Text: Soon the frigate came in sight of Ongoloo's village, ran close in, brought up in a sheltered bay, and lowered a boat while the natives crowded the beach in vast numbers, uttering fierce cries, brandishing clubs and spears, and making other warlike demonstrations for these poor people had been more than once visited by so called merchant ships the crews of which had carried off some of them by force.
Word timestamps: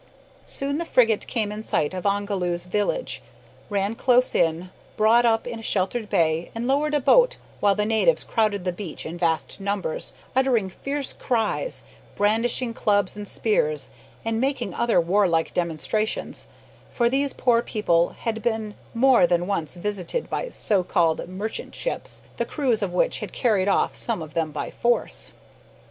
Soon 0.47 0.79
the 0.79 0.85
frigate 0.85 1.27
came 1.27 1.51
in 1.51 1.61
sight 1.61 1.93
of 1.93 2.07
Ongoloo's 2.07 2.63
village, 2.63 3.21
ran 3.69 3.93
close 3.93 4.33
in, 4.33 4.71
brought 4.97 5.27
up 5.27 5.45
in 5.45 5.59
a 5.59 5.61
sheltered 5.61 6.09
bay, 6.09 6.49
and 6.55 6.67
lowered 6.67 6.95
a 6.95 6.99
boat 6.99 7.37
while 7.59 7.75
the 7.75 7.85
natives 7.85 8.23
crowded 8.23 8.65
the 8.65 8.73
beach 8.73 9.05
in 9.05 9.15
vast 9.15 9.59
numbers, 9.59 10.13
uttering 10.35 10.69
fierce 10.69 11.13
cries, 11.13 11.83
brandishing 12.15 12.73
clubs 12.73 13.15
and 13.15 13.27
spears, 13.27 13.91
and 14.25 14.41
making 14.41 14.73
other 14.73 14.99
warlike 14.99 15.53
demonstrations 15.53 16.47
for 16.91 17.07
these 17.07 17.31
poor 17.31 17.61
people 17.61 18.15
had 18.21 18.41
been 18.41 18.73
more 18.95 19.27
than 19.27 19.45
once 19.45 19.75
visited 19.75 20.31
by 20.31 20.49
so 20.49 20.83
called 20.83 21.29
merchant 21.29 21.75
ships 21.75 22.23
the 22.37 22.45
crews 22.45 22.81
of 22.81 22.91
which 22.91 23.19
had 23.19 23.31
carried 23.31 23.67
off 23.67 23.95
some 23.95 24.23
of 24.23 24.33
them 24.33 24.49
by 24.51 24.71
force. 24.71 25.33